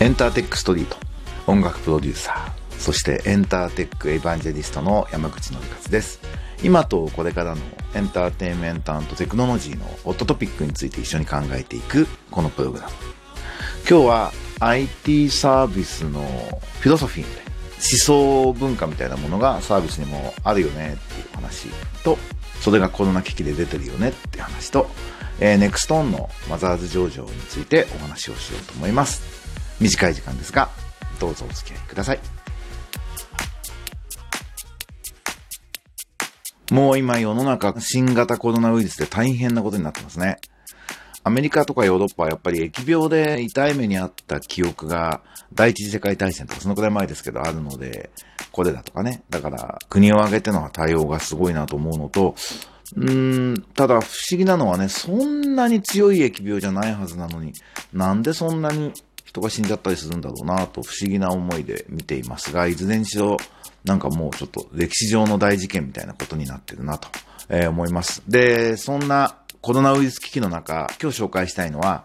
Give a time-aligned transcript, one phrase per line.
[0.00, 0.96] エンターテックストリート
[1.46, 6.20] 音楽プロデューサーそしてエンターテックエヴァンジェリストの山口のりかつです。
[6.62, 7.60] 今とこれからの
[7.94, 12.92] エンターテインメントテクノロジーのホットトピックについて一緒に考えていくこのプログラム。
[13.88, 16.20] 今日は IT サービスの
[16.80, 17.47] フィロソフィーで
[17.78, 21.68] 思想文化みたいなものがサービスにもあるよねっていう話
[22.02, 22.18] と
[22.60, 24.88] それがコロナ危機で出てるよねって話と、
[25.40, 29.22] えー、ネクストーンのマザーズ上場についてお話をしようと思います
[29.80, 30.68] 短い時間ですが
[31.20, 32.20] どうぞお付き合いください
[36.70, 40.36] もう今世の中新型コロナウイルスで大変なことになってますね。
[41.24, 45.20] アメリカとかヨーロッパはやっぱり疫病で痛い目にあった記憶が
[45.52, 48.10] 第一次世界大戦とかそのくらい前ですけどあるので、
[48.52, 49.22] これだとかね。
[49.30, 52.34] だから国を挙げての対応がすごいなと思うのと、
[52.96, 57.52] うーん、ただ不思議なのはね、そんなに強い疫病じゃないはずなのに、
[57.92, 58.92] なんでそんなに
[59.24, 63.36] 人が死んじゃったりするんだろうなと不思議な思いで見ていますが、いずれにしろ
[63.84, 67.08] なんかもうちょっと歴史上の大事件みたいなことになってるなと、
[67.48, 68.22] えー、思います。
[68.26, 72.04] で、そんなコロナウイルス危機の中、今日紹介したいのは、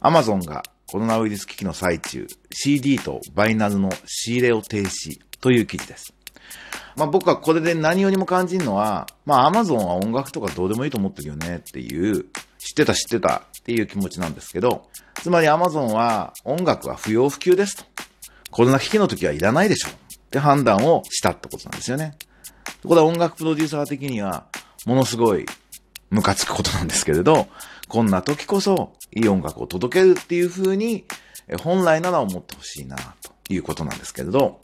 [0.00, 6.12] アマゾンがコロナウイルス危機の最中、CD とバイナルの仕入れを停止という記事です。
[6.96, 12.24] まあ僕はこれで何よりも感じるのは、まあアマゾンは音楽とかどうでもいいと思ってるよねっていう、
[12.58, 17.84] 知ってた知ってたっていう気持ちなんですけど、つまりアマゾンは音楽は不要不急ですと。
[18.50, 19.88] コロナ危機の時はいらないでしょ。
[19.90, 22.16] って判断をしたってことなんですよね。
[22.82, 24.46] これは音楽プロデューサー的には、
[24.86, 25.46] ものすごい
[26.10, 27.48] ムカつくことなんですけれど、
[27.88, 31.04] こんな時こそいい音楽を届けるっていう風に、
[31.62, 34.60] 本来なら思ってほしいな、ということなんですけれど、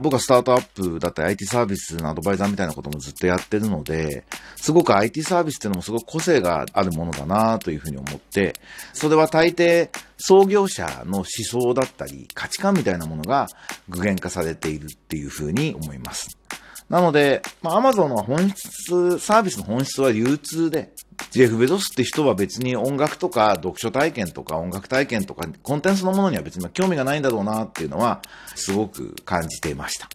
[0.00, 4.24] 僕はスタートアップだったり IT サービスのアドバイザーみたいなこともずっとやってるので、
[4.56, 8.54] すごく IT サービスっていうのもすごく個性があるものだなというふうに思って、
[8.92, 13.48] それは大抵創業者の思想だったり価値観みたいなものが
[13.88, 16.36] 具現化されているっていうふうに思います。
[16.88, 20.92] なので、まあ、Amazon の本質、サービスの本質は流通で、
[21.30, 28.20] ジェフ・ベゾスって人は別に音楽とか読書体験とか音楽体験とかコンテンツのものには別に興味がないんだろうなっていうのは
[28.54, 30.08] すごく感じていました。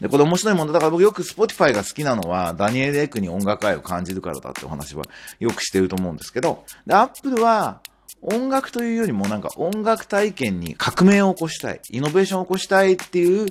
[0.00, 0.78] で、これ面白いもんだ。
[0.78, 5.04] から僕よく Spotify が好きなのはダニエル・エクに音楽愛を感じるからだってお話は
[5.40, 7.80] よくしてると思うんですけど、で、Apple は
[8.22, 13.46] 音楽というよりもなんか音楽体験に革命を起こしたい、イノベーションを起こしたいっていう、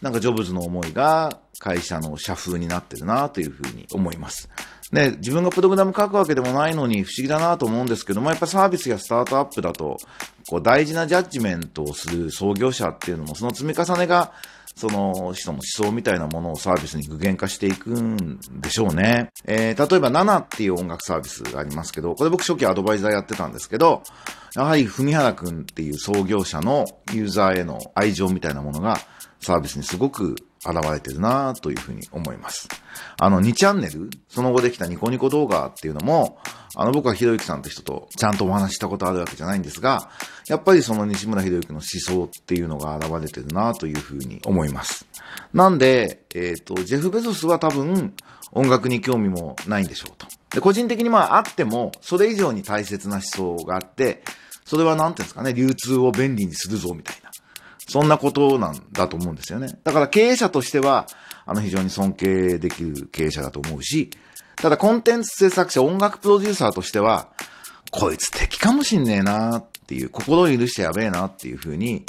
[0.00, 4.48] なんかジョブズの思いが会社の社風になってるなというふうに思います。
[4.92, 9.96] で、自分がプログラム書くわけでもないのに不思議だなと思うんですけども、やっぱサービスやスタートアップだと、
[10.48, 14.32] こう大事なジャッジメントをする創業者っていうのも、その積み重ねが、
[14.74, 19.30] その人の思想みたいなものをサービスに具現化していくんでしょうね。
[19.46, 24.02] えー、例えば7っていう音楽サービスがありますけど、これ僕初期アドバイザーやってたんですけど、
[24.56, 28.98] やはり文原くんっていう創業者のユーザーへの愛情みたいなものが
[29.40, 32.68] サービスにすごく現れてるなというふうに思います。
[33.18, 36.38] あの2チャンネル、その後できたニコニコ動画っていうのも、
[36.74, 40.10] あの僕はひろゆきさんって人とちゃんとお話したことあるわけじゃないんですが、
[40.46, 45.06] やっぱりその西村ひろゆきの思想っていうのが現れてるなというふうに思います。
[45.52, 48.14] なんで、えっ、ー、と、ジェフ・ベゾスは多分
[48.52, 50.26] 音楽に興味もないんでしょうと。
[50.54, 54.22] で、個人的にまああっても、それ以上に大切な思想があって、
[54.64, 57.21] それは何ていうんですかね、流通を便利にするぞみたいな。
[57.88, 59.78] そんなことなんだと思うんですよね。
[59.84, 61.06] だから経営者としては、
[61.44, 64.10] あの非常に尊敬できる経営者だと思うし、
[64.56, 67.28] ただコンテンツ制作者、音楽プロデューサーとしては、
[67.90, 72.04] こいつ敵かもしんねえなっていう、心を許してやべえなっていうふうに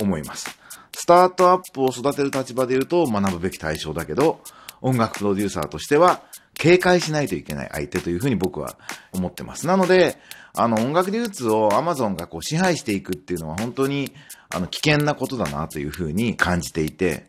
[0.00, 0.48] 思います。
[0.94, 4.40] スタートアップを育てる立場で言うと学ぶべき対象だけど、
[4.80, 6.22] 音楽プロデューサーとしては
[6.58, 8.76] 警戒しないといけない相手というふうに僕は
[9.12, 9.66] 思ってます。
[9.66, 10.18] なので、
[10.54, 14.12] あの音楽流通を Amazon がこう支配していくっていうのは本当に
[14.48, 17.26] あの危険なことだなというふうに感じていて、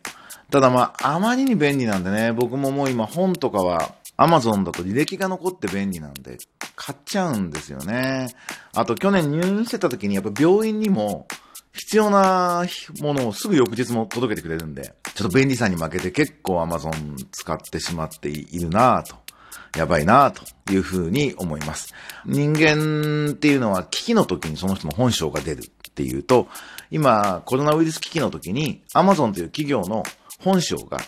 [0.50, 6.38] ただまあ、あまりに便利なんでね、僕ももう今本とかは Amazon だと履歴が残って便利なんで、
[6.74, 8.28] 買っちゃうんですよね。
[8.72, 11.28] あと去年入院してた時にやっぱ病院にも
[11.74, 12.64] 必要な
[13.00, 16.92] ものをすぐ翌日も届けてくれるんで、ちょっと便利さに負けて結構 Amazon
[17.32, 19.16] 使ってしまっているなぁと。
[19.76, 21.92] やばいなというふうに思います。
[22.24, 26.46] 人間っていうのは危機の時にその人の本性が出るっていうと、
[26.92, 30.04] 今コロナウイルス危機の時に Amazon という企業の
[30.38, 31.00] 本性が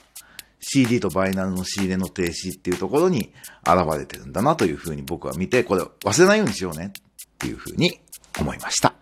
[0.59, 3.33] CD とバイナルの仕入れの停止っていうところに
[3.65, 8.01] 現れてるんだなというふうに僕は見て、これ忘れないようにしようねっていうふうに
[8.41, 8.93] 思いました。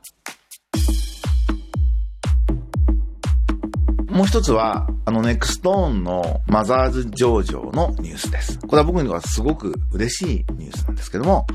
[4.11, 8.59] もう一つは、あの、ネクストーンのマザーズ上場のニュースです。
[8.59, 11.47] これは僕にはすごく嬉しいニュースなんですけども、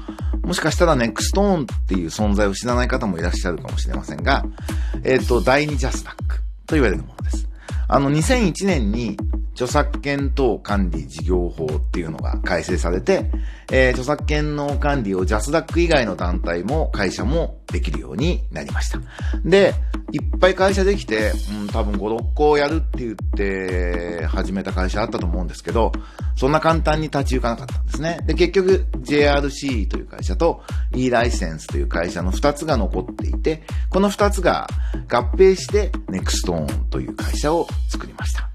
[0.43, 4.43] もしかしたらネクストーンっていう存在を知らない方もいらっしゃるかもしれませんが、
[5.03, 7.47] えっ、ー、と、第2ジャスダックと言われるものです。
[7.87, 9.17] あの、2001年に
[9.53, 13.29] 著作権等管理事業法っていうのが改正されて、
[13.71, 18.99] えー、著作権の管理をジャスダック以外の団体も会社もできるようになりました。
[19.45, 19.73] で、
[20.11, 25.91] いっぱい会社できて、うん、多分5、6個やるって言って始めた会社あったと思うんですけど、
[26.35, 28.19] そんな簡単に立ち行かなかったんですね。
[28.25, 30.61] で、結局 JRC という会社と
[30.95, 34.67] e ライセンスという会社の2つが残っていて、この2つが
[35.09, 38.52] 合併して Nextone という会社を作りました。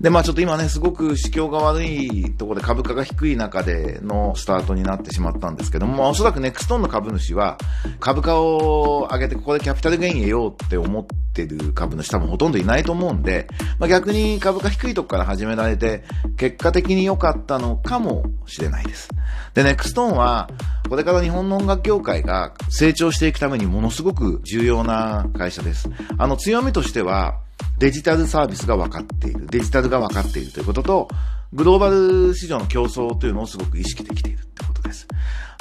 [0.00, 7.58] で、まあちょっと今ね、すごく市況が悪いところで株価が低い中でのスタートになってしまったんですけども、まあおそらくネクストンの株主は
[8.00, 13.48] 株価を上げてここでキャピタルゲイン得ようって思ってる株主多分ほとんどいないと思うんで、
[13.78, 16.04] まあ逆に株価低いとこから始められて、
[16.36, 19.08] 結果的に良かったのかもしれないです。
[19.54, 20.48] で、ネクストンは、
[20.88, 25.88] これから日本の音楽業界が成長していくためにものすごく重要な会社です。
[26.18, 27.40] あの強みとしては、
[27.84, 31.08] デジタルサービスが分かっている、デジタルが分かっているということと、
[31.52, 35.06] グローバル市場の競争というのをすごく意識できているってことです。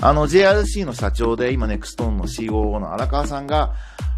[0.01, 3.73] あの、JRC の社長で、今ネクストーンの COO の荒川さんが、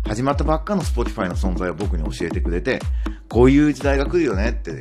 [0.07, 2.80] 始まったばっかの Spotify の存在を僕に教えてくれて、
[3.28, 4.78] こういう時代が来るよねって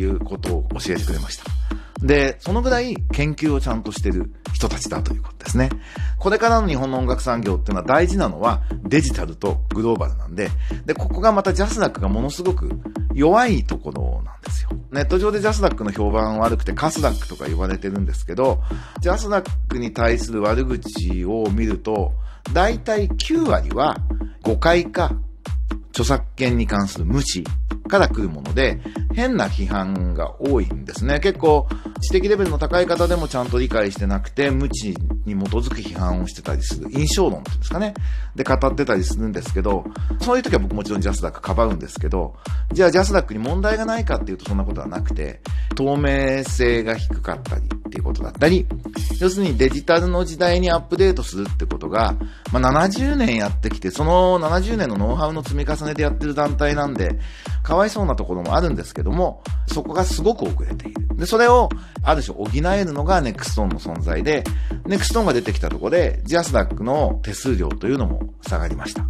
[0.00, 1.59] いうことを教えてくれました。
[2.02, 5.70] で、そのぐらい研究をちゃんとしてる人たちだということですね。
[6.18, 10.50] これからの日本の音楽産業っていうのは大事なのはデジタルとグローバルなんで、
[10.86, 12.70] で、ここがまたジャスダックがものすごく
[13.14, 14.70] 弱いところなんですよ。
[14.90, 18.60] ネット上でジャスダックの評判悪くてカスダックとか言われてるんですけど、
[19.00, 22.12] ジャスダックに対する悪口を見ると、
[22.52, 23.96] だいたい9割は
[24.42, 25.12] 誤解か
[25.90, 27.44] 著作権に関する無視
[27.88, 28.80] から来るもので、
[29.14, 31.20] 変な批判が多いんですね。
[31.20, 31.68] 結構、
[32.00, 34.90] 知的レベルの高い方でもちゃんと理解してなくて、無知
[35.24, 37.94] に基づく批判をしてたりする、印象論っていうんですかね。
[38.36, 39.84] で、語ってたりするんですけど、
[40.20, 42.34] そういう時は僕もちろんジャスダックかばうんですけど、
[42.72, 45.40] じゃあジャスダックに問題がないかっていうとそんなことはなくて、
[45.74, 48.66] 透明性が低かったりっていうことだったり、
[49.20, 52.16] 要するにデジタルの時代にアップデートするってことが、
[52.52, 57.18] まあ、70年やってきて、その70年のノウハウの積み重ねでやってる団体なんで、
[57.62, 61.16] かわいそうなところもあるんですけども、そこがすごく遅れている。
[61.16, 61.68] で、それを、
[62.02, 64.44] ある種補えるのがネクストーンの存在で、
[64.86, 69.04] ネクストーンが出てきたところで、ジャスラックの手数料というのも下がりました。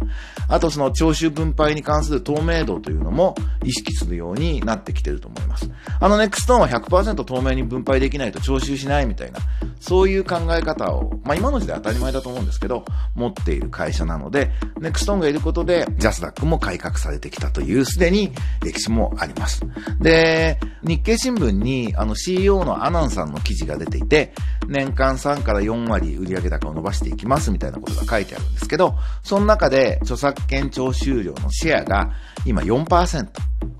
[0.49, 5.69] あとその徴収分配に関する透明度というのも意識するようになってきていると思います。
[5.99, 9.39] あのネクストーンは100%透明に分配できないと徴収しないみたいな、
[9.81, 12.85] そういう考え方を、まあ今の時代当たり前だと思うんですけど、
[13.15, 18.31] 持っている会社なので、ネクストンがいることで、ジャスダックも改革されてきたという、すでに
[18.63, 19.63] 歴史もあります。
[19.99, 24.33] で、日経新聞に、あの CEO のアナンさんの記事が出ていて、
[24.67, 32.11] 年間3から4割売上高を伸ばしていきますみたいなことが書いてあるんですけど、その中で著作権徴収料のシェアが
[32.45, 33.27] 今4%。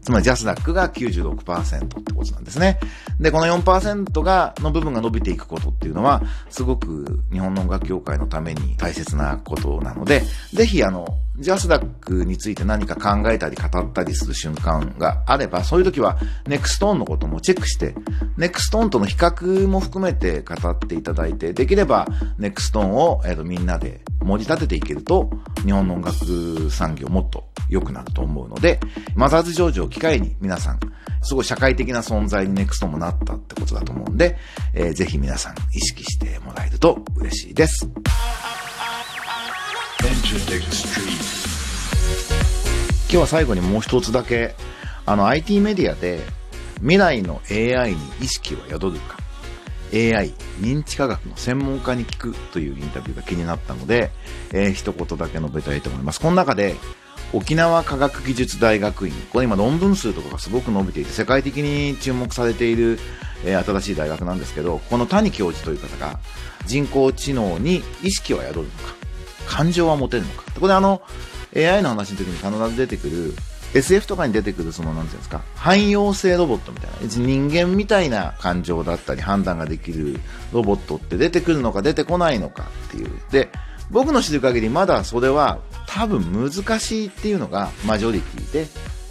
[0.02, 2.80] つまりジャスラックが96%ってことなんですね。
[3.20, 11.08] で、この4%が、の部分が伸びていくことっていうのは、すごく日本の音楽業界のために大切なことなので、ぜひあの、
[11.38, 17.96] ジャスラックについて何か考えたり語ったりする瞬間があれば、そういう時はネクストーンのこともチェックして、
[18.38, 22.08] ネクストーンとの比較も含めて語っていただいて、できれば
[22.38, 25.30] ネクストーンを、えー、とみんなで盛り立てていけると、
[25.64, 28.80] 日本の音楽産業もっと良くなると思うので、
[29.16, 30.80] マザーズ上場を機会に皆さん、
[31.24, 34.38] すごい社会的な存在にネクストもなったってことだと思うんで、
[34.74, 37.90] えー、ぜひ皆さん意識してもらえると嬉しいです。
[40.32, 40.40] 今
[43.10, 44.56] 日は最後にもう一つだけ、
[45.06, 46.22] あの IT メディアで
[46.76, 49.18] 未来の AI に意識は宿るか、
[49.94, 50.30] AI
[50.62, 54.10] 認知科学の専門家に聞くというインタビューが気になったので、
[54.54, 56.22] えー、一言だけ述べたいと思います。
[56.22, 56.76] この中で
[57.34, 63.00] 沖縄科学技術大学院、これ今論文数とかがすごく伸びていて、世界的に注目されている、
[63.44, 66.20] えー、新しい大学なんですけど、この谷教授という方が
[66.66, 69.01] 人工知能に意識は宿るのか、
[69.52, 70.44] 感情は持てるのか。
[70.60, 71.02] これあの、
[71.56, 73.34] AI の話の時に必ず出てくる
[73.74, 80.22] SF とかに出てくるその、なんていうんですか、汎用性ロボットみたいな、人間みたいな感情だったり判断ができる
[80.54, 83.12] ロボットって出てくるのか出てこないのかっていう。
[83.30, 83.50] で、
[83.90, 88.68] 僕の知る限りまだそれは多分難しいっていうのがマジョリティで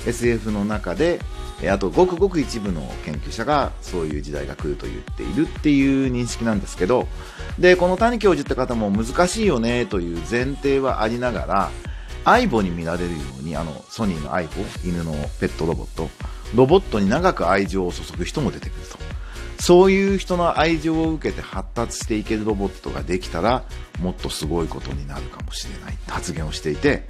[0.06, 1.20] SF の中で
[1.68, 7.06] あとごくごく一部の研究者がそういう時代が来ると言っているっていう認識なんですけど
[7.58, 11.70] でこの谷教授って方も難しいよねという前提はありながら
[12.24, 16.08] 相棒に見られるようにあのソニーの相棒犬のペットロボット
[16.54, 18.98] ロボットに長く愛情を注ぐ人も出てくると。
[19.60, 23.64] そういう人の愛情を受けて発達していけるロボットができたら、
[24.00, 27.04] もっとすごいことになるかもしれないって発言をしていて、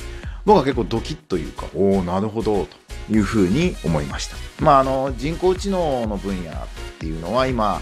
[0.45, 2.90] 僕は結構ドキッというか、おおなるほど、と。
[3.11, 4.37] いうふうに思いました。
[4.61, 6.55] まあ、あの、人工知能の分野っ
[6.99, 7.81] ていうのは今、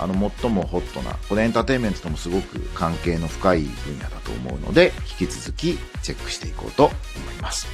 [0.00, 6.94] あの、最もホットな、これエンターテインメントともすごく関係の深い分野だと思うので、引き続きチェックしていこうと思
[7.38, 7.66] います。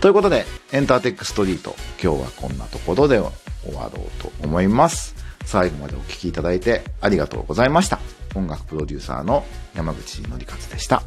[0.00, 5.14] ということで、エンターテックストリート、今日はこんなところで終わろうと思います。
[5.44, 7.98] 最後までお聴きいただいてありがとうございました。
[8.34, 11.02] 音楽プロデューサーの山口のりかつでした。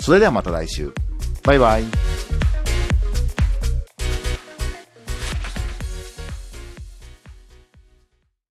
[0.00, 0.92] それではまた来週。
[1.42, 2.49] バイバイ。